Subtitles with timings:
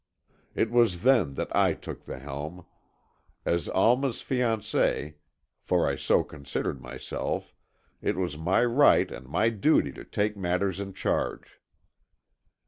[0.55, 2.65] It was then that I took the helm.
[3.45, 5.13] As Alma's fiancé,
[5.59, 7.53] for I so considered myself,
[8.01, 11.61] it was my right and my duty to take matters in charge.